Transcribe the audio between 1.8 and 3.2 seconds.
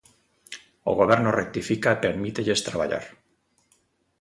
e permítelles traballar.